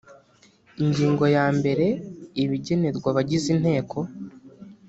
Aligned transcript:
ingingo 0.83 1.23
yambere 1.35 1.85
ibigenerwa 2.43 3.07
abagize 3.11 3.47
inteko 3.55 3.97